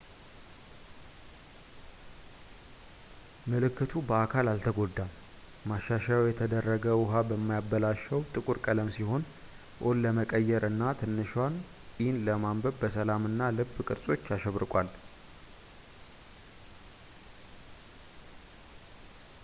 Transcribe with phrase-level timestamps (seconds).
[3.51, 5.11] ምልክቱ በአካል አልተጎዳም፣
[5.71, 9.25] ማሻሻያው የተደረገ ውሃ በማያበላሸው ጥቁር ቀለም ሲሆን
[9.89, 11.61] o”ን ለመቀየር እና ትንሿን
[12.07, 14.89] e” ለማንበብ በሰላም እና ልብ ቅርጾች ተሸብርቋል